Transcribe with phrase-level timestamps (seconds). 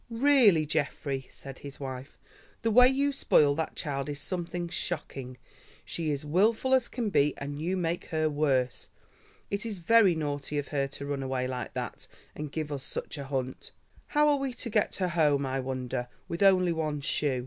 [0.09, 2.17] "Really, Geoffrey," said his wife,
[2.63, 5.37] "the way you spoil that child is something shocking.
[5.85, 8.89] She is wilful as can be, and you make her worse.
[9.51, 13.19] It is very naughty of her to run away like that and give us such
[13.19, 13.73] a hunt.
[14.07, 17.39] How are we to get her home, I wonder, with only one shoe."